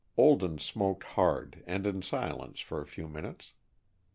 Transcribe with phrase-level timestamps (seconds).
[0.17, 3.53] Olden smoked hard and in silence for a few minutes.